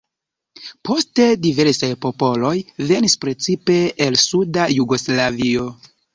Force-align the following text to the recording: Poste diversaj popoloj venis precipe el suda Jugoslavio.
Poste 0.87 1.27
diversaj 1.43 1.89
popoloj 2.05 2.55
venis 2.93 3.17
precipe 3.27 3.77
el 4.09 4.19
suda 4.25 4.67
Jugoslavio. 4.79 5.71